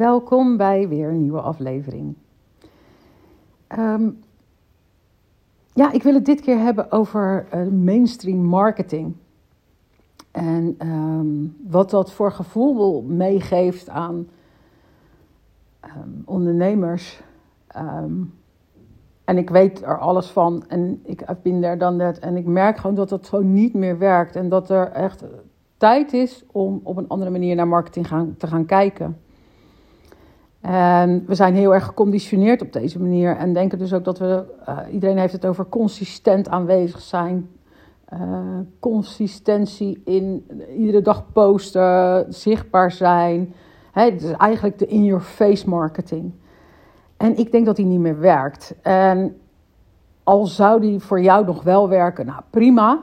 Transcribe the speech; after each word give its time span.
welkom 0.00 0.56
bij 0.56 0.88
weer 0.88 1.08
een 1.08 1.20
nieuwe 1.20 1.40
aflevering. 1.40 2.14
Ehm, 3.66 4.10
ja, 5.74 5.92
ik 5.92 6.02
wil 6.02 6.14
het 6.14 6.24
dit 6.24 6.40
keer 6.40 6.58
hebben 6.58 6.92
over 6.92 7.46
uh, 7.54 7.66
mainstream 7.66 8.44
marketing. 8.44 9.14
En 10.30 10.74
ehm, 10.78 11.26
wat 11.70 11.90
dat 11.90 12.12
voor 12.12 12.32
gevoel 12.32 13.02
meegeeft 13.02 13.88
aan 13.88 14.28
um, 15.84 16.22
ondernemers. 16.24 17.22
en 19.24 19.38
ik 19.38 19.50
weet 19.50 19.82
er 19.82 19.98
alles 19.98 20.30
van 20.30 20.64
en 20.68 21.00
ik 21.04 21.24
ben 21.42 21.60
daar 21.60 21.78
dan 21.78 21.96
net. 21.96 22.18
En 22.18 22.36
ik 22.36 22.46
merk 22.46 22.76
gewoon 22.76 22.96
dat 22.96 23.10
het 23.10 23.28
gewoon 23.28 23.52
niet 23.52 23.74
meer 23.74 23.98
werkt. 23.98 24.36
En 24.36 24.48
dat 24.48 24.70
er 24.70 24.90
echt 24.90 25.24
tijd 25.76 26.12
is 26.12 26.44
om 26.52 26.80
op 26.82 26.96
een 26.96 27.08
andere 27.08 27.30
manier 27.30 27.54
naar 27.54 27.68
marketing 27.68 28.08
gaan, 28.08 28.34
te 28.36 28.46
gaan 28.46 28.66
kijken. 28.66 29.16
En 30.60 31.24
we 31.26 31.34
zijn 31.34 31.54
heel 31.54 31.74
erg 31.74 31.84
geconditioneerd 31.84 32.62
op 32.62 32.72
deze 32.72 33.00
manier 33.00 33.36
en 33.36 33.52
denken 33.52 33.78
dus 33.78 33.92
ook 33.92 34.04
dat 34.04 34.18
we, 34.18 34.44
uh, 34.68 34.78
iedereen 34.92 35.18
heeft 35.18 35.32
het 35.32 35.46
over 35.46 35.68
consistent 35.68 36.48
aanwezig 36.48 37.00
zijn, 37.00 37.48
uh, 38.12 38.18
consistentie 38.80 40.02
in 40.04 40.46
iedere 40.76 41.02
dag 41.02 41.32
posten, 41.32 42.26
zichtbaar 42.28 42.92
zijn. 42.92 43.54
het 43.92 44.22
is 44.22 44.30
eigenlijk 44.30 44.78
de 44.78 44.86
in-your-face 44.86 45.68
marketing. 45.68 46.32
En 47.16 47.36
ik 47.36 47.52
denk 47.52 47.66
dat 47.66 47.76
die 47.76 47.86
niet 47.86 48.00
meer 48.00 48.20
werkt. 48.20 48.74
En 48.82 49.36
al 50.24 50.46
zou 50.46 50.80
die 50.80 51.00
voor 51.00 51.20
jou 51.20 51.44
nog 51.44 51.62
wel 51.62 51.88
werken, 51.88 52.26
nou 52.26 52.40
prima. 52.50 53.00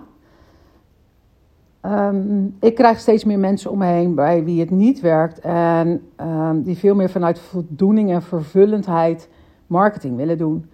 Ehm, 1.88 2.46
ik 2.60 2.76
krijg 2.76 3.00
steeds 3.00 3.24
meer 3.24 3.40
mensen 3.40 3.72
om 3.72 3.78
me 3.78 3.86
heen 3.86 4.16
bij 4.16 4.44
wie 4.44 4.60
het 4.60 4.70
niet 4.70 5.00
werkt 5.00 5.40
en 5.40 6.02
ehm, 6.16 6.62
die 6.62 6.78
veel 6.78 6.96
meer 6.96 7.10
vanuit 7.10 7.40
voldoening 7.40 8.12
en 8.12 8.22
vervullendheid 8.22 9.30
marketing 9.68 10.16
willen 10.16 10.38
doen. 10.38 10.70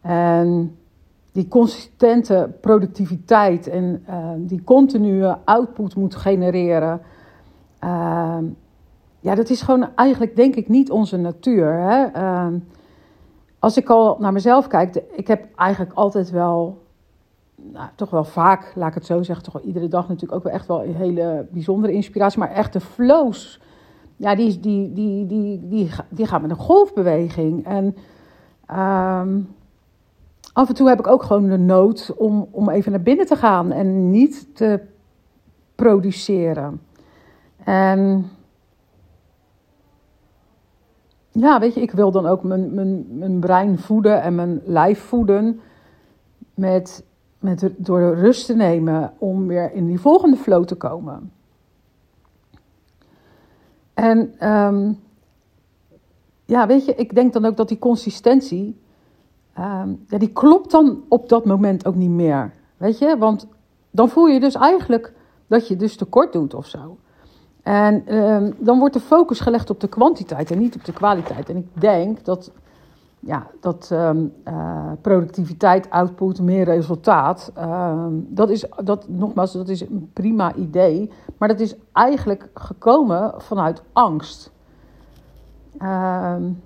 En 0.00 0.76
die 1.32 1.48
consistente 1.48 2.50
productiviteit 2.60 3.68
en 3.68 4.02
ehm, 4.06 4.46
die 4.46 4.64
continue 4.64 5.36
output 5.44 5.96
moet 5.96 6.14
genereren. 6.14 7.00
ja, 9.20 9.34
dat 9.34 9.50
is 9.50 9.62
gewoon 9.62 9.88
eigenlijk, 9.94 10.36
denk 10.36 10.54
ik, 10.54 10.68
niet 10.68 10.90
onze 10.90 11.16
natuur. 11.16 11.72
Hè? 11.72 12.06
als 13.58 13.76
ik 13.76 13.88
al 13.88 14.16
naar 14.20 14.32
mezelf 14.32 14.66
kijk, 14.66 15.02
ik 15.12 15.26
heb 15.26 15.46
eigenlijk 15.56 15.92
altijd 15.92 16.30
wel 16.30 16.85
nou, 17.72 17.88
toch 17.94 18.10
wel 18.10 18.24
vaak, 18.24 18.72
laat 18.74 18.88
ik 18.88 18.94
het 18.94 19.06
zo 19.06 19.22
zeggen, 19.22 19.44
toch 19.44 19.62
iedere 19.62 19.88
dag 19.88 20.08
natuurlijk 20.08 20.34
ook 20.34 20.42
wel 20.42 20.52
echt 20.52 20.66
wel 20.66 20.80
hele 20.80 21.46
bijzondere 21.50 21.92
inspiratie. 21.92 22.38
Maar 22.38 22.50
echt 22.50 22.72
de 22.72 22.80
flows, 22.80 23.60
ja, 24.16 24.34
die, 24.34 24.60
die, 24.60 24.92
die, 24.92 25.26
die, 25.26 25.68
die, 25.68 25.90
die 26.08 26.26
gaan 26.26 26.42
met 26.42 26.50
een 26.50 26.56
golfbeweging. 26.56 27.66
En 27.66 27.84
um, 28.78 29.54
af 30.52 30.68
en 30.68 30.74
toe 30.74 30.88
heb 30.88 30.98
ik 30.98 31.06
ook 31.06 31.22
gewoon 31.22 31.48
de 31.48 31.58
nood 31.58 32.14
om, 32.16 32.48
om 32.50 32.68
even 32.68 32.92
naar 32.92 33.02
binnen 33.02 33.26
te 33.26 33.36
gaan 33.36 33.72
en 33.72 34.10
niet 34.10 34.56
te 34.56 34.80
produceren. 35.74 36.80
En 37.64 38.30
ja, 41.30 41.60
weet 41.60 41.74
je, 41.74 41.80
ik 41.80 41.90
wil 41.90 42.10
dan 42.10 42.26
ook 42.26 42.42
mijn, 42.42 42.74
mijn, 42.74 43.06
mijn 43.18 43.40
brein 43.40 43.78
voeden 43.78 44.22
en 44.22 44.34
mijn 44.34 44.60
lijf 44.64 45.00
voeden 45.00 45.60
met 46.54 47.04
met, 47.46 47.70
door 47.76 48.14
rust 48.14 48.46
te 48.46 48.54
nemen 48.54 49.12
om 49.18 49.46
weer 49.46 49.72
in 49.72 49.86
die 49.86 50.00
volgende 50.00 50.36
flow 50.36 50.64
te 50.64 50.74
komen. 50.74 51.32
En 53.94 54.48
um, 54.48 54.98
ja, 56.44 56.66
weet 56.66 56.84
je, 56.84 56.94
ik 56.94 57.14
denk 57.14 57.32
dan 57.32 57.44
ook 57.44 57.56
dat 57.56 57.68
die 57.68 57.78
consistentie, 57.78 58.80
ja, 59.54 60.18
die 60.18 60.32
klopt 60.32 60.70
dan 60.70 61.02
op 61.08 61.28
dat 61.28 61.44
moment 61.44 61.86
ook 61.86 61.94
niet 61.94 62.10
meer. 62.10 62.52
Weet 62.76 62.98
je, 62.98 63.16
want 63.18 63.46
dan 63.90 64.08
voel 64.08 64.26
je 64.26 64.40
dus 64.40 64.54
eigenlijk 64.54 65.12
dat 65.46 65.68
je 65.68 65.76
dus 65.76 65.96
tekort 65.96 66.32
doet 66.32 66.54
of 66.54 66.66
zo. 66.66 66.96
En 67.62 68.16
um, 68.16 68.54
dan 68.58 68.78
wordt 68.78 68.94
de 68.94 69.00
focus 69.00 69.40
gelegd 69.40 69.70
op 69.70 69.80
de 69.80 69.88
kwantiteit 69.88 70.50
en 70.50 70.58
niet 70.58 70.74
op 70.74 70.84
de 70.84 70.92
kwaliteit. 70.92 71.48
En 71.48 71.56
ik 71.56 71.80
denk 71.80 72.24
dat 72.24 72.52
ja, 73.26 73.46
dat 73.60 73.90
um, 73.92 74.32
uh, 74.44 74.92
productiviteit, 75.00 75.90
output, 75.90 76.40
meer 76.40 76.64
resultaat. 76.64 77.52
Um, 77.58 78.26
dat 78.28 78.50
is, 78.50 78.64
dat, 78.84 79.08
nogmaals, 79.08 79.52
dat 79.52 79.68
is 79.68 79.80
een 79.80 80.10
prima 80.12 80.54
idee. 80.54 81.10
Maar 81.38 81.48
dat 81.48 81.60
is 81.60 81.76
eigenlijk 81.92 82.48
gekomen 82.54 83.34
vanuit 83.36 83.82
angst. 83.92 84.52
Um, 85.82 86.62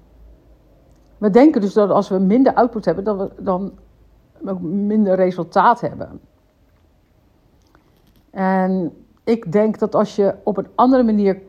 we 1.19 1.31
denken 1.31 1.61
dus 1.61 1.73
dat 1.73 1.91
als 1.91 2.09
we 2.09 2.19
minder 2.19 2.55
output 2.55 2.85
hebben, 2.85 3.05
dat 3.05 3.17
we 3.17 3.43
dan 3.43 3.73
ook 4.47 4.61
minder 4.61 5.15
resultaat 5.15 5.81
hebben. 5.81 6.21
En 8.31 8.93
ik 9.25 9.53
denk 9.53 9.79
dat 9.79 9.95
als 9.95 10.17
je 10.17 10.35
op 10.43 10.57
een 10.57 10.69
andere 10.75 11.03
manier 11.03 11.43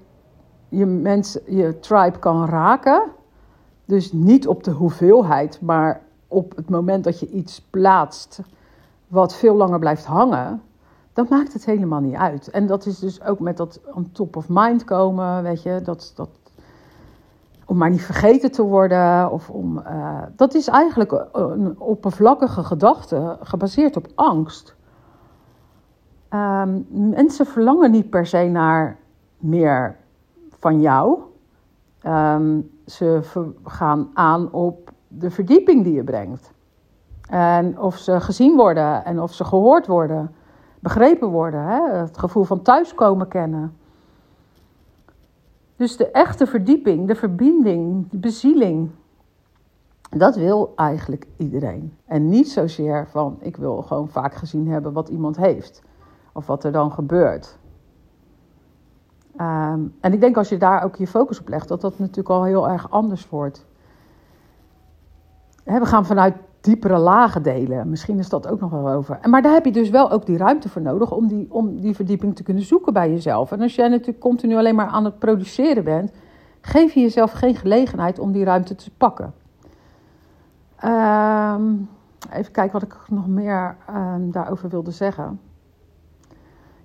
je 0.69 0.85
mensen, 0.85 1.41
je 1.45 1.79
tribe 1.79 2.19
kan 2.19 2.45
raken 2.45 3.03
dus 3.86 4.12
niet 4.12 4.47
op 4.47 4.64
de 4.64 4.72
hoeveelheid, 4.72 5.62
maar 5.62 6.02
op 6.28 6.56
het 6.56 6.69
moment 6.69 7.03
dat 7.03 7.19
je 7.19 7.30
iets 7.30 7.62
plaatst 7.62 8.42
wat 9.08 9.36
veel 9.36 9.56
langer 9.56 9.80
blijft 9.80 10.06
hangen, 10.06 10.62
dan 11.14 11.25
maakt 11.30 11.53
het 11.53 11.66
helemaal 11.66 12.00
niet 12.00 12.16
uit. 12.16 12.50
En 12.50 12.68
dat 12.68 12.86
is 12.86 13.00
dus 13.00 13.24
ook 13.24 13.40
met 13.40 13.58
dat 13.58 13.80
on 13.94 14.12
top 14.12 14.36
of 14.36 14.46
mind 14.50 14.84
komen, 14.84 15.44
weet 15.44 15.64
je, 15.64 15.81
dat, 15.84 16.12
dat, 16.16 16.30
om 17.66 17.78
maar 17.78 17.90
niet 17.90 18.02
vergeten 18.02 18.52
te 18.52 18.64
worden. 18.64 19.31
Of 19.31 19.50
om, 19.50 19.78
uh, 19.78 20.22
dat 20.36 20.53
is 20.53 20.68
eigenlijk 20.68 21.25
een 21.31 21.80
oppervlakkige 21.80 22.63
gedachte 22.63 23.38
gebaseerd 23.42 23.98
op 23.98 24.08
angst. 24.16 24.75
Um, 26.34 26.88
mensen 26.90 27.46
verlangen 27.46 27.92
niet 27.92 28.09
per 28.09 28.25
se 28.25 28.44
naar 28.44 28.98
meer 29.38 29.96
van 30.59 30.81
jou. 30.81 31.19
Um, 32.07 32.72
ze 32.85 33.19
gaan 33.63 34.09
aan 34.13 34.51
op 34.51 34.91
de 35.07 35.31
verdieping 35.31 35.84
die 35.84 35.94
je 35.94 36.03
brengt. 36.03 36.51
En 37.29 37.79
of 37.79 37.97
ze 37.97 38.19
gezien 38.19 38.56
worden 38.56 39.06
en 39.06 39.22
of 39.22 39.34
ze 39.34 39.44
gehoord 39.44 39.88
worden, 39.88 40.31
begrepen 40.79 41.28
worden. 41.28 41.63
Hè? 41.63 41.89
Het 41.89 42.17
gevoel 42.17 42.44
van 42.44 42.62
thuiskomen 42.62 43.28
kennen. 43.28 43.78
Dus 45.75 45.97
de 45.97 46.12
echte 46.12 46.47
verdieping, 46.47 47.07
de 47.07 47.16
verbinding, 47.16 48.09
de 48.09 48.18
bezieling, 48.18 48.91
dat 50.09 50.35
wil 50.35 50.73
eigenlijk 50.75 51.28
iedereen. 51.38 51.97
En 52.06 52.29
niet 52.29 52.50
zozeer 52.50 53.07
van 53.07 53.38
ik 53.39 53.57
wil 53.57 53.81
gewoon 53.81 54.09
vaak 54.09 54.33
gezien 54.33 54.68
hebben 54.68 54.94
wat 54.94 55.09
iemand 55.09 55.38
heeft 55.38 55.81
of 56.33 56.47
wat 56.47 56.63
er 56.63 56.72
dan 56.72 56.91
gebeurt. 56.91 57.57
Ehm, 59.38 59.80
en 60.00 60.14
ik 60.14 60.19
denk 60.19 60.38
als 60.38 60.50
je 60.50 60.58
daar 60.58 60.84
ook 60.84 60.96
je 60.96 61.08
focus 61.08 61.40
op 61.40 61.50
legt, 61.50 61.68
dat 61.68 61.81
dat 61.81 62.00
natuurlijk 62.00 62.30
al 62.30 62.44
heel 62.44 62.69
erg 62.69 62.92
anders 62.92 63.30
wordt. 63.30 63.66
we 65.64 65.86
gaan 65.86 66.06
vanuit 66.06 66.36
diepere 66.62 66.97
lagen 66.97 67.44
delen. 67.44 67.90
Misschien 67.90 68.19
is 68.19 68.30
dat 68.30 68.47
ook 68.47 68.59
nog 68.59 68.72
wel 68.72 68.90
over. 68.90 69.19
Maar 69.30 69.42
daar 69.42 69.53
heb 69.53 69.66
je 69.66 69.72
dus 69.72 69.90
wel 69.90 70.12
ook 70.12 70.25
die 70.25 70.38
ruimte 70.38 70.69
voor 70.69 70.81
nodig 70.81 71.12
om 71.12 71.28
die, 71.28 71.47
om 71.50 71.80
die 71.80 71.96
verdieping 71.96 72.36
te 72.36 72.44
kunnen 72.44 72.64
zoeken 72.64 72.94
bij 72.94 73.09
jezelf. 73.12 73.52
En 73.52 73.62
als 73.62 73.75
jij 73.75 73.88
natuurlijk 73.88 74.19
continu 74.19 74.56
alleen 74.56 74.75
maar 74.75 74.88
aan 74.88 75.06
het 75.06 75.19
produceren 75.19 75.84
bent, 75.84 76.12
geef 76.62 76.94
je 76.94 77.02
jezelf 77.02 77.31
geen 77.31 77.56
gelegenheid 77.56 78.19
om 78.19 78.31
die 78.31 78.44
ruimte 78.44 78.75
te 78.75 78.92
pakken. 78.98 79.34
Ehm, 80.75 81.74
even 82.31 82.52
kijken 82.52 82.72
wat 82.72 82.81
ik 82.81 82.98
nog 83.09 83.28
meer 83.28 83.75
ehm, 83.88 84.31
daarover 84.31 84.69
wilde 84.69 84.92
zeggen. 84.92 85.40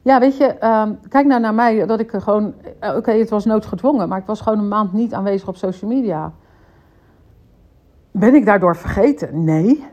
Ja, 0.06 0.20
weet 0.20 0.36
je, 0.36 0.46
ehm, 0.46 0.94
kijk 1.08 1.26
nou 1.26 1.40
naar 1.40 1.54
mij, 1.54 1.86
dat 1.86 2.00
ik 2.00 2.10
gewoon, 2.10 2.54
eh, 2.78 2.96
oké, 2.96 3.10
het 3.10 3.30
was 3.30 3.44
noodgedwongen, 3.44 4.08
maar 4.08 4.18
ik 4.18 4.26
was 4.26 4.40
gewoon 4.40 4.58
een 4.58 4.68
maand 4.68 4.92
niet 4.92 5.14
aanwezig 5.14 5.48
op 5.48 5.56
social 5.56 5.90
media. 5.90 6.32
Ben 8.10 8.34
ik 8.34 8.44
daardoor 8.46 8.76
vergeten? 8.76 9.44
Nee. 9.44 9.84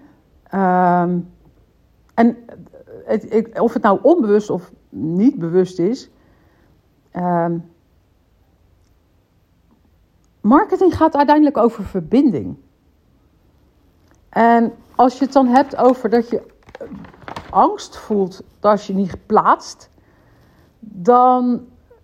Ehm, 0.43 1.19
en 2.13 2.37
het, 3.05 3.59
of 3.59 3.73
het 3.73 3.83
nou 3.83 3.99
onbewust 4.01 4.49
of 4.49 4.71
niet 4.89 5.39
bewust 5.39 5.79
is, 5.79 6.09
ehm, 7.11 7.57
marketing 10.41 10.95
gaat 10.97 11.15
uiteindelijk 11.15 11.57
over 11.57 11.83
verbinding. 11.83 12.55
En 14.29 14.73
als 14.95 15.17
je 15.17 15.23
het 15.23 15.33
dan 15.33 15.47
hebt 15.47 15.75
over 15.75 16.09
dat 16.09 16.29
je 16.29 16.41
angst 17.49 17.97
voelt 17.97 18.43
als 18.59 18.87
je 18.87 18.93
niet 18.93 19.17
plaatst, 19.25 19.91
dan 20.85 21.61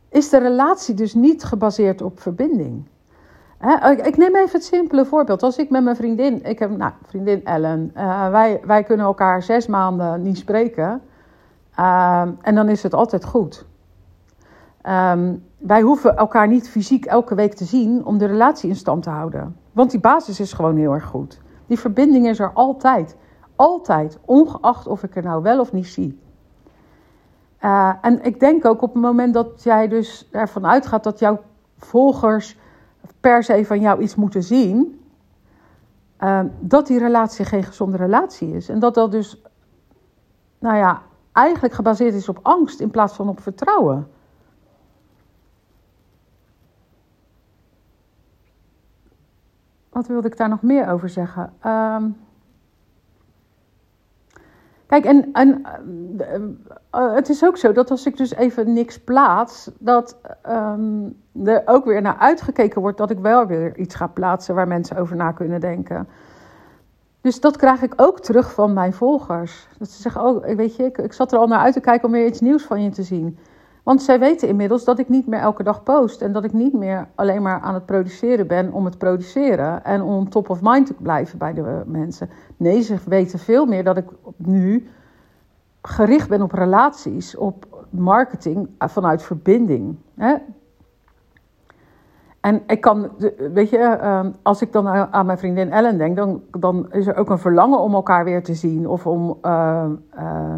is 0.09 0.29
de 0.29 0.37
relatie 0.37 0.95
dus 0.95 1.13
niet 1.13 1.43
gebaseerd 1.43 2.01
op 2.01 2.19
verbinding. 2.19 2.87
ik 4.03 4.17
neem 4.17 4.35
even 4.35 4.51
het 4.51 4.63
simpele 4.63 5.05
voorbeeld. 5.05 5.43
Als 5.43 5.57
ik 5.57 5.69
met 5.69 5.83
mijn 5.83 5.95
vriendin, 5.95 6.43
ik 6.43 6.59
heb 6.59 6.77
nou, 6.77 6.91
vriendin 7.05 7.45
Ellen, 7.45 7.91
uh, 7.95 8.29
wij, 8.29 8.61
wij 8.65 8.83
kunnen 8.83 9.05
elkaar 9.05 9.43
zes 9.43 9.67
maanden 9.67 10.21
niet 10.21 10.37
spreken. 10.37 11.01
Uh, 11.79 12.21
en 12.41 12.55
dan 12.55 12.69
is 12.69 12.83
het 12.83 12.93
altijd 12.93 13.25
goed. 13.25 13.65
Ehm, 14.81 15.35
wij 15.57 15.81
hoeven 15.81 16.17
elkaar 16.17 16.47
niet 16.47 16.69
fysiek 16.69 17.05
elke 17.05 17.35
week 17.35 17.53
te 17.53 17.65
zien 17.65 18.05
om 18.05 18.17
de 18.17 18.25
relatie 18.25 18.69
in 18.69 18.75
stand 18.75 19.03
te 19.03 19.09
houden. 19.09 19.55
Want 19.71 19.91
die 19.91 19.99
basis 19.99 20.39
is 20.39 20.53
gewoon 20.53 20.77
heel 20.77 20.93
erg 20.93 21.05
goed. 21.05 21.41
Die 21.67 21.79
verbinding 21.79 22.27
is 22.27 22.39
er 22.39 22.51
altijd. 22.53 23.15
Altijd. 23.55 24.19
Ongeacht 24.25 24.87
of 24.87 25.03
ik 25.03 25.15
er 25.15 25.23
nou 25.23 25.41
wel 25.41 25.59
of 25.59 25.71
niet 25.71 25.87
zie. 25.87 26.19
Uh, 27.63 27.93
en 28.01 28.23
ik 28.23 28.39
denk 28.39 28.65
ook 28.65 28.81
op 28.81 28.93
het 28.93 29.01
moment 29.01 29.33
dat 29.33 29.63
jij 29.63 29.87
dus 29.87 30.27
ervan 30.31 30.67
uitgaat 30.67 31.03
dat 31.03 31.19
jouw 31.19 31.41
volgers 31.77 32.57
per 33.19 33.43
se 33.43 33.65
van 33.65 33.79
jou 33.79 34.01
iets 34.01 34.15
moeten 34.15 34.43
zien, 34.43 35.01
uh, 36.19 36.41
dat 36.59 36.87
die 36.87 36.99
relatie 36.99 37.45
geen 37.45 37.63
gezonde 37.63 37.97
relatie 37.97 38.55
is. 38.55 38.69
En 38.69 38.79
dat 38.79 38.93
dat 38.93 39.11
dus, 39.11 39.41
nou 40.59 40.77
ja, 40.77 41.01
eigenlijk 41.31 41.73
gebaseerd 41.73 42.13
is 42.13 42.29
op 42.29 42.39
angst 42.41 42.79
in 42.79 42.89
plaats 42.91 43.13
van 43.13 43.29
op 43.29 43.41
vertrouwen. 43.41 44.07
Wat 49.89 50.07
wilde 50.07 50.27
ik 50.27 50.37
daar 50.37 50.49
nog 50.49 50.61
meer 50.61 50.89
over 50.89 51.09
zeggen? 51.09 51.53
Um, 51.65 52.17
kijk, 54.89 55.05
en, 55.05 55.29
en 55.33 55.61
uh, 56.95 57.13
het 57.13 57.29
is 57.29 57.45
ook 57.45 57.57
zo 57.57 57.71
dat 57.71 57.91
als 57.91 58.05
ik 58.05 58.17
dus 58.17 58.33
even 58.33 58.73
niks 58.73 58.99
plaats, 58.99 59.71
dat 59.79 60.17
um, 60.49 61.17
er 61.45 61.61
ook 61.65 61.85
weer 61.85 62.01
naar 62.01 62.17
uitgekeken 62.17 62.81
wordt 62.81 62.97
dat 62.97 63.11
ik 63.11 63.19
wel 63.19 63.45
weer 63.45 63.77
iets 63.77 63.95
ga 63.95 64.07
plaatsen 64.07 64.55
waar 64.55 64.67
mensen 64.67 64.97
over 64.97 65.15
na 65.15 65.31
kunnen 65.31 65.59
denken. 65.59 66.07
Dus 67.21 67.39
dat 67.39 67.57
krijg 67.57 67.81
ik 67.81 67.93
ook 67.95 68.19
terug 68.19 68.53
van 68.53 68.73
mijn 68.73 68.93
volgers. 68.93 69.67
Dat 69.77 69.89
ze 69.89 70.01
zeggen, 70.01 70.21
oh, 70.21 70.55
weet 70.55 70.75
je, 70.75 70.83
ik, 70.83 70.97
ik 70.97 71.13
zat 71.13 71.31
er 71.31 71.39
al 71.39 71.47
naar 71.47 71.59
uit 71.59 71.73
te 71.73 71.79
kijken 71.79 72.05
om 72.05 72.11
weer 72.11 72.25
iets 72.25 72.41
nieuws 72.41 72.63
van 72.63 72.83
je 72.83 72.89
te 72.89 73.03
zien. 73.03 73.37
Want 73.83 74.01
zij 74.01 74.19
weten 74.19 74.47
inmiddels 74.47 74.83
dat 74.83 74.99
ik 74.99 75.09
niet 75.09 75.27
meer 75.27 75.39
elke 75.39 75.63
dag 75.63 75.83
post. 75.83 76.21
En 76.21 76.31
dat 76.31 76.43
ik 76.43 76.53
niet 76.53 76.73
meer 76.73 77.07
alleen 77.15 77.41
maar 77.41 77.59
aan 77.59 77.73
het 77.73 77.85
produceren 77.85 78.47
ben 78.47 78.71
om 78.73 78.85
het 78.85 78.97
produceren. 78.97 79.83
En 79.83 80.01
om 80.01 80.29
top 80.29 80.49
of 80.49 80.59
mind 80.61 80.85
te 80.85 80.93
blijven 80.93 81.37
bij 81.37 81.53
de 81.53 81.81
mensen. 81.85 82.29
Nee, 82.57 82.81
ze 82.81 82.97
weten 83.05 83.39
veel 83.39 83.65
meer 83.65 83.83
dat 83.83 83.97
ik 83.97 84.05
nu 84.37 84.87
gericht 85.81 86.29
ben 86.29 86.41
op 86.41 86.51
relaties, 86.51 87.37
op 87.37 87.85
marketing 87.89 88.69
vanuit 88.77 89.23
verbinding. 89.23 89.95
Hè? 90.15 90.35
En 92.39 92.61
ik 92.67 92.81
kan, 92.81 93.11
weet 93.53 93.69
je, 93.69 93.77
ehm, 93.77 94.31
als 94.41 94.61
ik 94.61 94.71
dan 94.71 94.87
aan 94.87 95.25
mijn 95.25 95.37
vriendin 95.37 95.71
Ellen 95.71 95.97
denk, 95.97 96.15
dan, 96.15 96.41
dan 96.59 96.91
is 96.91 97.07
er 97.07 97.15
ook 97.15 97.29
een 97.29 97.39
verlangen 97.39 97.79
om 97.79 97.93
elkaar 97.93 98.23
weer 98.23 98.43
te 98.43 98.53
zien. 98.53 98.87
Of 98.87 99.07
om 99.07 99.37
uh, 99.45 99.85
uh, 100.15 100.55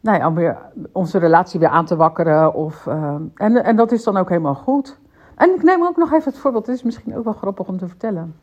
nou 0.00 0.18
ja, 0.18 0.26
om 0.26 0.34
weer 0.34 0.56
onze 0.92 1.18
relatie 1.18 1.60
weer 1.60 1.68
aan 1.68 1.84
te 1.84 1.96
wakkeren. 1.96 2.54
Of, 2.54 2.86
en, 3.34 3.64
en 3.64 3.76
dat 3.76 3.92
is 3.92 4.04
dan 4.04 4.16
ook 4.16 4.28
helemaal 4.28 4.54
goed. 4.54 4.98
En 5.34 5.54
ik 5.54 5.62
neem 5.62 5.84
ook 5.84 5.96
nog 5.96 6.12
even 6.12 6.30
het 6.30 6.40
voorbeeld, 6.40 6.66
het 6.66 6.76
is 6.76 6.82
misschien 6.82 7.16
ook 7.16 7.24
wel 7.24 7.32
grappig 7.32 7.68
om 7.68 7.78
te 7.78 7.88
vertellen. 7.88 8.34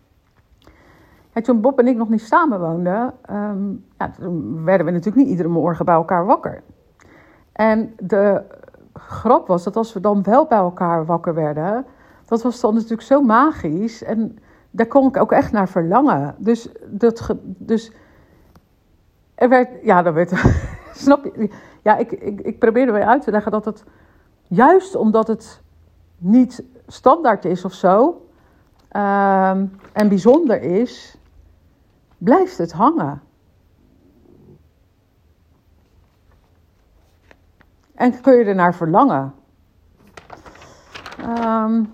Toen 1.43 1.61
Bob 1.61 1.79
en 1.79 1.87
ik 1.87 1.97
nog 1.97 2.09
niet 2.09 2.21
samen 2.21 2.59
woonden, 2.59 3.13
um, 3.31 3.85
ja, 3.97 4.11
werden 4.63 4.85
we 4.85 4.91
natuurlijk 4.91 5.15
niet 5.15 5.27
iedere 5.27 5.49
morgen 5.49 5.85
bij 5.85 5.95
elkaar 5.95 6.25
wakker. 6.25 6.63
En 7.51 7.93
de 7.99 8.41
grap 8.93 9.47
was 9.47 9.63
dat 9.63 9.75
als 9.75 9.93
we 9.93 9.99
dan 9.99 10.23
wel 10.23 10.45
bij 10.45 10.57
elkaar 10.57 11.05
wakker 11.05 11.33
werden, 11.33 11.85
dat 12.25 12.41
was 12.41 12.59
dan 12.59 12.73
natuurlijk 12.73 13.01
zo 13.01 13.21
magisch. 13.21 14.03
En 14.03 14.37
daar 14.71 14.87
kon 14.87 15.07
ik 15.07 15.17
ook 15.17 15.31
echt 15.31 15.51
naar 15.51 15.69
verlangen. 15.69 16.35
Dus, 16.37 16.69
dat, 16.85 17.35
dus 17.43 17.91
ja, 19.83 20.01
dat 20.01 20.13
werd, 20.13 20.31
snap 20.93 21.23
je? 21.23 21.49
Ja, 21.81 21.97
ik, 21.97 22.11
ik, 22.11 22.41
ik 22.41 22.59
probeerde 22.59 22.91
mij 22.91 23.05
uit 23.05 23.21
te 23.21 23.31
leggen 23.31 23.51
dat 23.51 23.65
het, 23.65 23.83
juist 24.47 24.95
omdat 24.95 25.27
het 25.27 25.61
niet 26.17 26.63
standaard 26.87 27.45
is 27.45 27.65
of 27.65 27.73
zo, 27.73 28.27
um, 28.91 29.79
en 29.93 30.09
bijzonder 30.09 30.61
is, 30.61 31.17
blijft 32.17 32.57
het 32.57 32.71
hangen. 32.71 33.21
En 37.95 38.21
kun 38.21 38.33
je 38.33 38.43
er 38.43 38.55
naar 38.55 38.75
verlangen. 38.75 39.33
Um, 41.19 41.93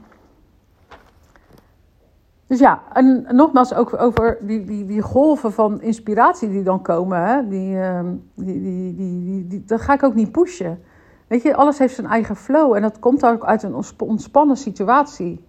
dus 2.52 2.60
ja, 2.60 2.82
en 2.94 3.26
nogmaals 3.30 3.74
ook 3.74 4.02
over 4.02 4.38
die, 4.42 4.64
die, 4.66 4.86
die 4.86 5.02
golven 5.02 5.54
van 5.54 5.82
inspiratie 5.82 6.50
die 6.50 6.64
dan 6.64 6.82
komen. 6.82 7.26
Hè? 7.26 7.48
Die, 7.48 7.78
um, 7.78 8.30
die, 8.36 8.62
die, 8.62 8.96
die, 8.96 9.48
die, 9.48 9.64
dat 9.66 9.82
ga 9.82 9.94
ik 9.94 10.04
ook 10.04 10.14
niet 10.14 10.32
pushen. 10.32 10.80
Weet 11.28 11.42
je, 11.42 11.56
alles 11.56 11.78
heeft 11.78 11.96
zijn 11.96 12.08
eigen 12.08 12.36
flow. 12.36 12.74
En 12.74 12.82
dat 12.82 13.00
komt 13.00 13.26
ook 13.26 13.46
uit 13.46 13.64
een 13.64 13.84
ontspannen 13.98 14.58
situatie. 14.58 15.46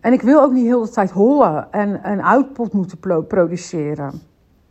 En 0.00 0.12
ik 0.12 0.22
wil 0.22 0.40
ook 0.40 0.52
niet 0.52 0.64
heel 0.64 0.82
de 0.82 0.90
tijd 0.90 1.10
hollen 1.10 1.72
en, 1.72 2.02
en 2.02 2.20
output 2.20 2.72
moeten 2.72 2.98
produceren. 3.26 4.12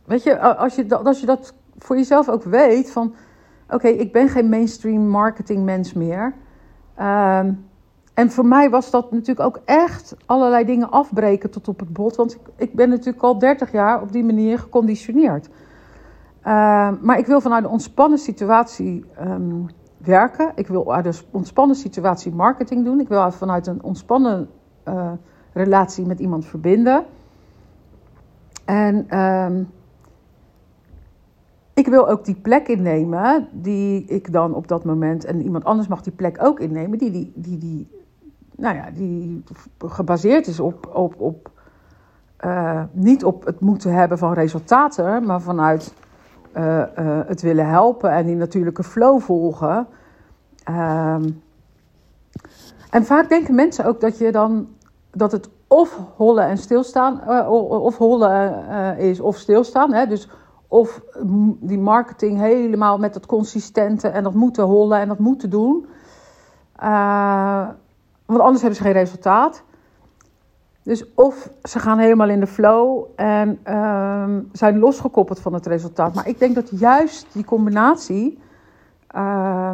Weet 0.04 0.22
je, 0.22 0.38
als 0.40 0.74
je, 0.74 0.96
als 0.96 1.20
je 1.20 1.26
dat 1.26 1.54
voor 1.78 1.96
jezelf 1.96 2.28
ook 2.28 2.42
weet 2.42 2.90
van 2.90 3.14
oké, 3.70 3.88
ik 3.88 4.12
ben 4.12 4.28
geen 4.28 4.48
mainstream 4.48 5.08
marketing 5.08 5.64
mens 5.64 5.92
meer. 5.92 6.34
Um, 7.00 7.66
en 8.14 8.30
voor 8.30 8.46
mij 8.46 8.70
was 8.70 8.90
dat 8.90 9.12
natuurlijk 9.12 9.46
ook 9.46 9.60
echt 9.64 10.16
allerlei 10.26 10.64
dingen 10.64 10.90
afbreken 10.90 11.50
tot 11.50 11.68
op 11.68 11.80
het 11.80 11.92
bot. 11.92 12.16
Want 12.16 12.34
ik, 12.34 12.40
ik 12.56 12.74
ben 12.74 12.88
natuurlijk 12.88 13.24
al 13.24 13.38
30 13.38 13.72
jaar 13.72 14.02
op 14.02 14.12
die 14.12 14.24
manier 14.24 14.58
geconditioneerd. 14.58 15.46
Uh, 15.46 15.52
maar 17.00 17.18
ik 17.18 17.26
wil 17.26 17.40
vanuit 17.40 17.64
een 17.64 17.70
ontspannen 17.70 18.18
situatie 18.18 19.04
um, 19.20 19.66
werken. 19.96 20.52
Ik 20.54 20.66
wil 20.66 20.94
uit 20.94 21.06
een 21.06 21.14
ontspannen 21.30 21.76
situatie 21.76 22.32
marketing 22.32 22.84
doen. 22.84 23.00
Ik 23.00 23.08
wil 23.08 23.32
vanuit 23.32 23.66
een 23.66 23.82
ontspannen 23.82 24.48
uh, 24.88 25.12
relatie 25.52 26.06
met 26.06 26.18
iemand 26.18 26.46
verbinden. 26.46 27.04
En 28.64 29.18
um, 29.20 29.68
ik 31.74 31.86
wil 31.86 32.08
ook 32.08 32.24
die 32.24 32.34
plek 32.34 32.68
innemen 32.68 33.48
die 33.52 34.04
ik 34.04 34.32
dan 34.32 34.54
op 34.54 34.68
dat 34.68 34.84
moment, 34.84 35.24
en 35.24 35.42
iemand 35.42 35.64
anders 35.64 35.88
mag 35.88 36.02
die 36.02 36.12
plek 36.12 36.36
ook 36.42 36.60
innemen, 36.60 36.98
die, 36.98 37.10
die, 37.10 37.32
die, 37.34 37.58
die, 37.58 37.88
nou 38.56 38.76
ja, 38.76 38.90
die 38.90 39.44
gebaseerd 39.78 40.46
is 40.46 40.60
op, 40.60 40.90
op, 40.94 41.20
op 41.20 41.50
uh, 42.44 42.82
niet 42.92 43.24
op 43.24 43.44
het 43.44 43.60
moeten 43.60 43.94
hebben 43.94 44.18
van 44.18 44.32
resultaten, 44.32 45.26
maar 45.26 45.40
vanuit 45.40 45.94
uh, 46.56 46.82
uh, 46.98 47.20
het 47.26 47.42
willen 47.42 47.68
helpen 47.68 48.10
en 48.10 48.26
die 48.26 48.36
natuurlijke 48.36 48.84
flow 48.84 49.20
volgen. 49.20 49.86
Ehm, 50.64 51.30
en 52.90 53.04
vaak 53.04 53.28
denken 53.28 53.54
mensen 53.54 53.84
ook 53.84 54.00
dat 54.00 54.18
je 54.18 54.32
dan 54.32 54.68
dat 55.10 55.32
het 55.32 55.48
of 55.66 56.00
hollen 56.16 56.46
en 56.46 56.58
stilstaan, 56.58 57.28
of 57.48 57.96
hollen 57.96 58.66
is 58.98 59.20
of 59.20 59.36
stilstaan. 59.36 59.92
Hè? 59.92 60.06
Dus 60.06 60.28
of 60.68 61.00
die 61.60 61.78
marketing 61.78 62.38
helemaal 62.38 62.98
met 62.98 63.12
dat 63.12 63.26
consistente 63.26 64.08
en 64.08 64.22
dat 64.22 64.34
moeten 64.34 64.64
hollen 64.64 65.00
en 65.00 65.08
dat 65.08 65.18
moeten 65.18 65.50
doen. 65.50 65.86
Want 68.26 68.40
anders 68.40 68.60
hebben 68.60 68.78
ze 68.78 68.84
geen 68.84 68.92
resultaat. 68.92 69.62
Dus 70.82 71.14
of 71.14 71.50
ze 71.62 71.78
gaan 71.78 71.98
helemaal 71.98 72.28
in 72.28 72.40
de 72.40 72.46
flow 72.46 73.04
en 73.16 73.60
uh, 73.68 74.36
zijn 74.52 74.78
losgekoppeld 74.78 75.40
van 75.40 75.52
het 75.52 75.66
resultaat. 75.66 76.14
Maar 76.14 76.28
ik 76.28 76.38
denk 76.38 76.54
dat 76.54 76.70
juist 76.70 77.26
die 77.32 77.44
combinatie 77.44 78.38
uh, 79.16 79.70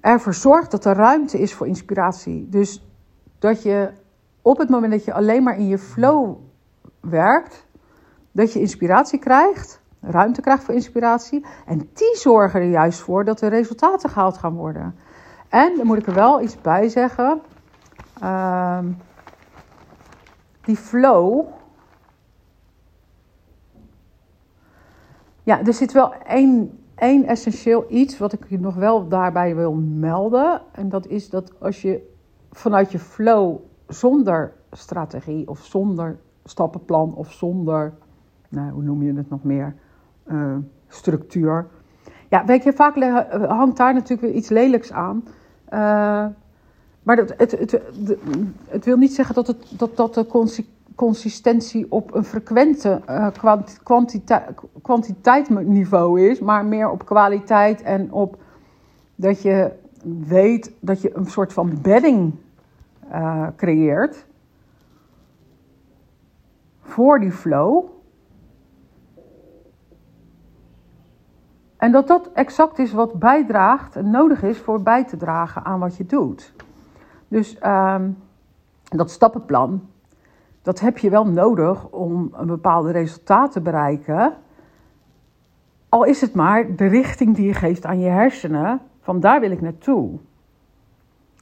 ervoor 0.00 0.34
zorgt 0.34 0.70
dat 0.70 0.84
er 0.84 0.96
ruimte 0.96 1.38
is 1.38 1.54
voor 1.54 1.66
inspiratie. 1.66 2.48
Dus 2.48 2.84
dat 3.38 3.62
je 3.62 3.90
op 4.42 4.58
het 4.58 4.68
moment 4.68 4.92
dat 4.92 5.04
je 5.04 5.12
alleen 5.12 5.42
maar 5.42 5.58
in 5.58 5.66
je 5.66 5.78
flow 5.78 6.36
werkt, 7.00 7.66
dat 8.32 8.52
je 8.52 8.60
inspiratie 8.60 9.18
krijgt, 9.18 9.80
ruimte 10.00 10.40
krijgt 10.40 10.64
voor 10.64 10.74
inspiratie. 10.74 11.46
En 11.66 11.78
die 11.78 12.16
zorgen 12.16 12.60
er 12.60 12.70
juist 12.70 13.00
voor 13.00 13.24
dat 13.24 13.40
er 13.40 13.48
resultaten 13.48 14.10
gehaald 14.10 14.38
gaan 14.38 14.54
worden. 14.54 14.94
En 15.50 15.76
dan 15.76 15.86
moet 15.86 15.98
ik 15.98 16.06
er 16.06 16.14
wel 16.14 16.42
iets 16.42 16.60
bij 16.60 16.88
zeggen. 16.88 17.40
Uh, 18.22 18.78
die 20.60 20.76
flow. 20.76 21.46
Ja, 25.42 25.64
er 25.64 25.74
zit 25.74 25.92
wel 25.92 26.14
één, 26.14 26.78
één 26.94 27.24
essentieel 27.24 27.84
iets 27.88 28.18
wat 28.18 28.32
ik 28.32 28.60
nog 28.60 28.74
wel 28.74 29.08
daarbij 29.08 29.56
wil 29.56 29.72
melden. 29.74 30.60
En 30.72 30.88
dat 30.88 31.06
is 31.06 31.30
dat 31.30 31.60
als 31.60 31.82
je 31.82 32.12
vanuit 32.50 32.92
je 32.92 32.98
flow 32.98 33.56
zonder 33.88 34.52
strategie 34.72 35.48
of 35.48 35.64
zonder 35.64 36.18
stappenplan 36.44 37.14
of 37.14 37.32
zonder, 37.32 37.92
nou, 38.48 38.70
hoe 38.70 38.82
noem 38.82 39.02
je 39.02 39.14
het 39.14 39.30
nog 39.30 39.44
meer, 39.44 39.74
uh, 40.26 40.56
structuur. 40.88 41.66
Ja, 42.28 42.44
weet 42.44 42.64
je, 42.64 42.72
vaak 42.72 42.94
hangt 43.48 43.76
daar 43.76 43.94
natuurlijk 43.94 44.20
weer 44.20 44.32
iets 44.32 44.48
lelijks 44.48 44.92
aan. 44.92 45.24
Uh, 45.72 46.26
maar 47.02 47.16
het, 47.16 47.34
het, 47.36 47.50
het, 47.50 47.80
het, 48.68 48.84
wil 48.84 48.96
niet 48.96 49.14
zeggen 49.14 49.34
dat, 49.34 49.46
het, 49.46 49.64
dat, 49.70 49.96
dat 49.96 50.14
de 50.14 50.26
consistentie 50.94 51.86
op 51.88 52.14
een 52.14 52.24
frequente 52.24 53.00
uh, 53.08 53.28
kwantiteit, 53.82 54.44
kwantiteitsniveau 54.82 56.20
is, 56.20 56.40
maar 56.40 56.64
meer 56.64 56.90
op 56.90 57.04
kwaliteit 57.04 57.82
en 57.82 58.12
op 58.12 58.36
dat 59.14 59.42
je 59.42 59.72
weet 60.26 60.72
dat 60.80 61.00
je 61.00 61.16
een 61.16 61.26
soort 61.26 61.52
van 61.52 61.78
bedding 61.82 62.32
uh, 63.12 63.46
creëert 63.56 64.26
voor 66.80 67.20
die 67.20 67.32
flow. 67.32 67.84
En 71.80 71.92
dat 71.92 72.08
dat 72.08 72.30
exact 72.32 72.78
is 72.78 72.92
wat 72.92 73.18
bijdraagt 73.18 73.96
en 73.96 74.10
nodig 74.10 74.42
is 74.42 74.58
voor 74.58 74.82
bij 74.82 75.04
te 75.04 75.16
dragen 75.16 75.64
aan 75.64 75.78
wat 75.80 75.96
je 75.96 76.06
doet. 76.06 76.52
Dus 77.28 77.56
um, 77.66 78.18
dat 78.84 79.10
stappenplan, 79.10 79.82
dat 80.62 80.80
heb 80.80 80.98
je 80.98 81.10
wel 81.10 81.26
nodig 81.26 81.88
om 81.88 82.30
een 82.32 82.46
bepaalde 82.46 82.90
resultaat 82.90 83.52
te 83.52 83.60
bereiken. 83.60 84.32
Al 85.88 86.04
is 86.04 86.20
het 86.20 86.34
maar 86.34 86.76
de 86.76 86.86
richting 86.86 87.36
die 87.36 87.46
je 87.46 87.54
geeft 87.54 87.84
aan 87.84 88.00
je 88.00 88.08
hersenen, 88.08 88.80
van 89.00 89.20
daar 89.20 89.40
wil 89.40 89.50
ik 89.50 89.60
naartoe. 89.60 90.10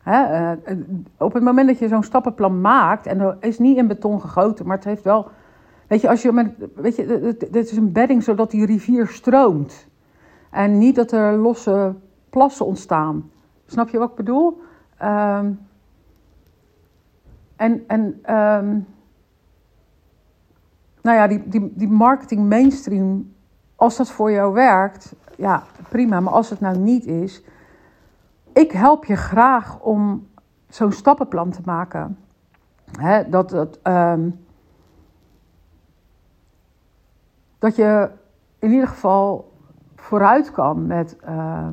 He, 0.02 0.52
uh, 0.52 0.76
op 1.16 1.32
het 1.32 1.42
moment 1.42 1.68
dat 1.68 1.78
je 1.78 1.88
zo'n 1.88 2.02
stappenplan 2.02 2.60
maakt, 2.60 3.06
en 3.06 3.18
dat 3.18 3.36
is 3.40 3.58
niet 3.58 3.76
in 3.76 3.86
beton 3.86 4.20
gegoten, 4.20 4.66
maar 4.66 4.76
het 4.76 4.84
heeft 4.84 5.02
wel. 5.04 5.28
Weet 5.86 6.00
je, 6.00 6.08
als 6.08 6.22
je 6.22 6.32
met, 6.32 6.54
weet 6.74 6.96
je, 6.96 7.36
dit 7.50 7.70
is 7.70 7.76
een 7.76 7.92
bedding 7.92 8.22
zodat 8.22 8.50
die 8.50 8.66
rivier 8.66 9.06
stroomt. 9.06 9.87
En 10.50 10.78
niet 10.78 10.94
dat 10.94 11.12
er 11.12 11.36
losse 11.36 11.94
plassen 12.30 12.66
ontstaan. 12.66 13.30
Snap 13.66 13.88
je 13.88 13.98
wat 13.98 14.10
ik 14.10 14.16
bedoel? 14.16 14.60
Um, 15.02 15.66
en 17.56 17.84
en 17.86 18.34
um, 18.34 18.86
nou 21.02 21.16
ja, 21.16 21.26
die, 21.26 21.48
die, 21.48 21.72
die 21.74 21.88
marketing 21.88 22.48
mainstream, 22.48 23.34
als 23.76 23.96
dat 23.96 24.10
voor 24.10 24.30
jou 24.30 24.52
werkt, 24.52 25.14
ja, 25.36 25.62
prima. 25.88 26.20
Maar 26.20 26.32
als 26.32 26.50
het 26.50 26.60
nou 26.60 26.78
niet 26.78 27.06
is, 27.06 27.42
ik 28.52 28.72
help 28.72 29.04
je 29.04 29.16
graag 29.16 29.80
om 29.80 30.26
zo'n 30.68 30.92
stappenplan 30.92 31.50
te 31.50 31.60
maken. 31.64 32.18
Dat, 33.28 33.50
dat, 33.50 33.78
um, 33.82 34.46
dat 37.58 37.76
je 37.76 38.10
in 38.58 38.70
ieder 38.70 38.88
geval 38.88 39.47
vooruit 40.00 40.50
kan 40.50 40.86
met, 40.86 41.16
uh, 41.28 41.68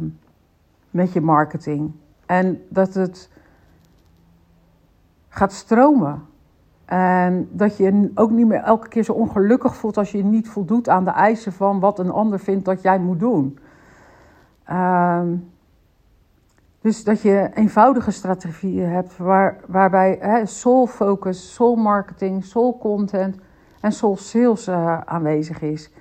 met 0.89 1.13
je 1.13 1.21
marketing. 1.21 1.91
En 2.25 2.61
dat 2.69 2.93
het 2.93 3.29
gaat 5.29 5.53
stromen. 5.53 6.25
En 6.85 7.49
dat 7.51 7.77
je 7.77 8.11
ook 8.15 8.31
niet 8.31 8.47
meer 8.47 8.61
elke 8.61 8.87
keer 8.87 9.03
zo 9.03 9.11
ongelukkig 9.11 9.75
voelt 9.75 9.97
als 9.97 10.11
je 10.11 10.23
niet 10.23 10.49
voldoet 10.49 10.89
aan 10.89 11.03
de 11.03 11.11
eisen 11.11 11.53
van 11.53 11.79
wat 11.79 11.99
een 11.99 12.11
ander 12.11 12.39
vindt 12.39 12.65
dat 12.65 12.81
jij 12.81 12.99
moet 12.99 13.19
doen. 13.19 13.59
Uh, 14.69 15.21
dus 16.81 17.03
dat 17.03 17.21
je 17.21 17.49
eenvoudige 17.53 18.11
strategieën 18.11 18.89
hebt 18.89 19.17
waar, 19.17 19.57
waarbij 19.67 20.41
soul 20.45 20.87
focus, 20.87 21.53
soul 21.53 21.75
marketing, 21.75 22.43
soul 22.43 22.77
content 22.77 23.37
en 23.81 23.91
soul 23.91 24.17
sales 24.17 24.67
uh, 24.67 25.01
aanwezig 25.01 25.61
is. 25.61 25.91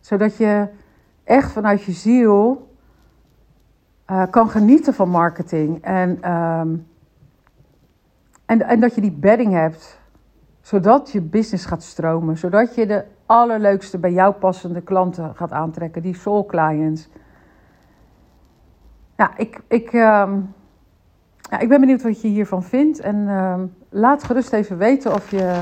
Zodat 0.00 0.36
je 0.36 0.68
echt 1.26 1.52
vanuit 1.52 1.82
je 1.82 1.92
ziel 1.92 2.68
uh, 4.10 4.22
kan 4.30 4.48
genieten 4.48 4.94
van 4.94 5.08
marketing. 5.08 5.82
En, 5.82 6.32
um, 6.32 6.86
en, 8.46 8.62
en 8.62 8.80
dat 8.80 8.94
je 8.94 9.00
die 9.00 9.12
bedding 9.12 9.52
hebt, 9.52 10.00
zodat 10.60 11.10
je 11.10 11.20
business 11.20 11.64
gaat 11.64 11.82
stromen. 11.82 12.38
Zodat 12.38 12.74
je 12.74 12.86
de 12.86 13.04
allerleukste 13.26 13.98
bij 13.98 14.12
jou 14.12 14.34
passende 14.34 14.80
klanten 14.80 15.34
gaat 15.34 15.52
aantrekken, 15.52 16.02
die 16.02 16.14
soul 16.14 16.46
clients. 16.46 17.08
Ja, 19.16 19.36
ik, 19.36 19.60
ik, 19.68 19.92
um, 19.92 20.54
ja, 21.50 21.58
ik 21.58 21.68
ben 21.68 21.80
benieuwd 21.80 22.02
wat 22.02 22.20
je 22.20 22.28
hiervan 22.28 22.62
vindt. 22.62 23.00
En 23.00 23.16
um, 23.28 23.74
laat 23.88 24.24
gerust 24.24 24.52
even 24.52 24.78
weten 24.78 25.14
of 25.14 25.30
je 25.30 25.60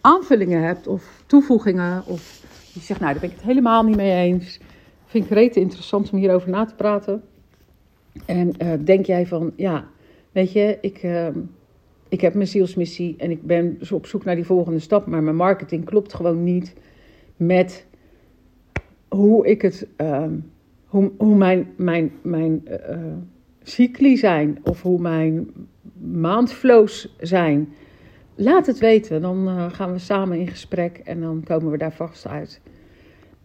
aanvullingen 0.00 0.62
hebt 0.62 0.86
of 0.86 1.22
toevoegingen. 1.26 2.02
Of 2.06 2.40
je 2.72 2.80
zegt, 2.80 3.00
nou, 3.00 3.12
daar 3.12 3.20
ben 3.20 3.30
ik 3.30 3.36
het 3.36 3.46
helemaal 3.46 3.82
niet 3.82 3.96
mee 3.96 4.12
eens. 4.12 4.60
Vind 5.08 5.24
ik 5.24 5.30
rete 5.30 5.60
interessant 5.60 6.10
om 6.10 6.18
hierover 6.18 6.50
na 6.50 6.64
te 6.64 6.74
praten. 6.74 7.22
En 8.26 8.52
uh, 8.62 8.72
denk 8.84 9.06
jij 9.06 9.26
van, 9.26 9.52
ja, 9.56 9.88
weet 10.32 10.52
je, 10.52 10.78
ik, 10.80 11.02
uh, 11.02 11.26
ik 12.08 12.20
heb 12.20 12.34
mijn 12.34 12.46
zielsmissie 12.46 13.14
en 13.18 13.30
ik 13.30 13.42
ben 13.42 13.78
op 13.92 14.06
zoek 14.06 14.24
naar 14.24 14.34
die 14.34 14.44
volgende 14.44 14.78
stap, 14.78 15.06
maar 15.06 15.22
mijn 15.22 15.36
marketing 15.36 15.84
klopt 15.84 16.14
gewoon 16.14 16.44
niet 16.44 16.74
met 17.36 17.86
hoe 19.08 19.46
ik 19.46 19.62
het, 19.62 19.86
uh, 20.00 20.24
hoe, 20.86 21.10
hoe 21.18 21.36
mijn, 21.36 21.68
mijn, 21.76 22.12
mijn 22.22 22.62
uh, 22.68 22.98
cycli 23.62 24.16
zijn 24.16 24.58
of 24.62 24.82
hoe 24.82 25.00
mijn 25.00 25.50
maandflows 26.12 27.16
zijn. 27.20 27.68
Laat 28.34 28.66
het 28.66 28.78
weten, 28.78 29.20
dan 29.20 29.70
gaan 29.70 29.92
we 29.92 29.98
samen 29.98 30.38
in 30.38 30.48
gesprek 30.48 31.00
en 31.04 31.20
dan 31.20 31.42
komen 31.44 31.70
we 31.70 31.78
daar 31.78 31.92
vast 31.92 32.26
uit. 32.26 32.60